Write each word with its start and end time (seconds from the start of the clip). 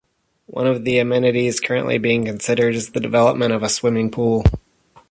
One 0.47 0.65
of 0.65 0.83
the 0.83 0.97
amenities 0.97 1.59
currently 1.59 1.99
being 1.99 2.25
considered 2.25 2.73
is 2.73 2.89
the 2.93 2.99
development 2.99 3.53
of 3.53 3.61
a 3.61 3.69
swimming 3.69 4.09
pool. 4.09 4.43